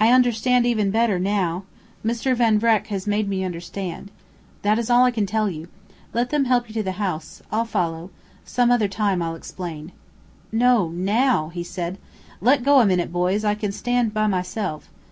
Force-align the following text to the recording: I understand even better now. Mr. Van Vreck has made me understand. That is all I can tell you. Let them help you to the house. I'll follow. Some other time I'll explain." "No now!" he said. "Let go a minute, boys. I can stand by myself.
I 0.00 0.10
understand 0.10 0.66
even 0.66 0.90
better 0.90 1.20
now. 1.20 1.62
Mr. 2.04 2.34
Van 2.34 2.58
Vreck 2.58 2.88
has 2.88 3.06
made 3.06 3.28
me 3.28 3.44
understand. 3.44 4.10
That 4.62 4.80
is 4.80 4.90
all 4.90 5.04
I 5.04 5.12
can 5.12 5.26
tell 5.26 5.48
you. 5.48 5.68
Let 6.12 6.30
them 6.30 6.46
help 6.46 6.66
you 6.68 6.74
to 6.74 6.82
the 6.82 6.90
house. 6.98 7.40
I'll 7.52 7.64
follow. 7.66 8.10
Some 8.44 8.72
other 8.72 8.88
time 8.88 9.22
I'll 9.22 9.36
explain." 9.36 9.92
"No 10.50 10.88
now!" 10.88 11.50
he 11.50 11.62
said. 11.62 11.98
"Let 12.40 12.64
go 12.64 12.80
a 12.80 12.84
minute, 12.84 13.12
boys. 13.12 13.44
I 13.44 13.54
can 13.54 13.70
stand 13.70 14.12
by 14.12 14.26
myself. 14.26 14.88